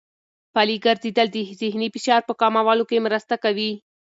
پلي 0.53 0.77
ګرځېدل 0.85 1.27
د 1.31 1.37
ذهني 1.61 1.87
فشار 1.95 2.21
په 2.25 2.33
کمولو 2.41 2.83
کې 2.89 3.03
مرسته 3.05 3.35
کوي. 3.43 3.71